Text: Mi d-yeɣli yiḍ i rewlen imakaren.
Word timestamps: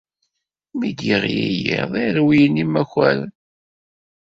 Mi 0.77 0.89
d-yeɣli 0.97 1.47
yiḍ 1.63 1.91
i 2.03 2.07
rewlen 2.15 2.61
imakaren. 2.63 3.29